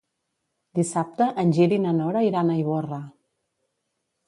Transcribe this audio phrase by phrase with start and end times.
[0.79, 3.01] Dissabte en Gil i na Nora iran a Ivorra.